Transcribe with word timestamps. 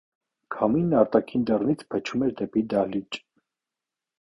Քամին 0.53 0.95
արտաքին 1.01 1.43
դռնից 1.51 1.85
փչում 1.95 2.25
էր 2.29 2.35
դեպի 2.41 2.65
դահլիճ։ 2.75 3.23